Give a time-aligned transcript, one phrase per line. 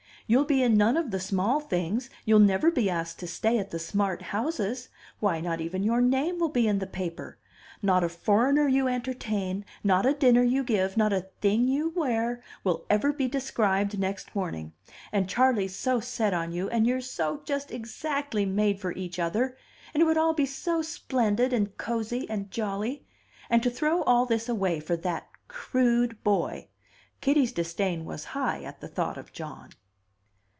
[0.27, 3.71] You'll be in none of the small things; you'll never be asked to stay at
[3.71, 4.87] the smart houses
[5.19, 7.37] why, not even your name will be in the paper!
[7.81, 12.41] Not a foreigner you entertain, not a dinner you give, not a thing you wear,
[12.63, 14.71] will ever be described next morning.
[15.11, 19.57] And Charley's so set on you, and you're so just exactly made for each other,
[19.93, 23.05] and it would all be so splendid, and cosey, and jolly!
[23.49, 26.69] And to throw all this away for that crude boy!"
[27.19, 29.71] Kitty's disdain was high at the thought of John.